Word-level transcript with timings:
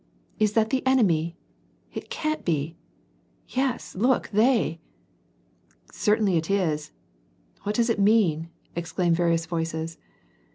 «Is 0.39 0.53
that 0.53 0.71
the 0.71 0.83
enemy?"—" 0.87 1.37
It 1.93 2.09
can't 2.09 2.43
be!"—" 2.43 2.75
Yes, 3.59 3.93
look, 3.95 4.29
they"— 4.29 4.79
"Certainly 5.91 6.37
it 6.37 6.49
is."— 6.49 6.91
"What 7.61 7.75
does 7.75 7.91
it 7.91 7.99
mean?" 7.99 8.49
ex 8.75 8.91
claimed 8.91 9.15
various 9.15 9.45
voices. 9.45 9.99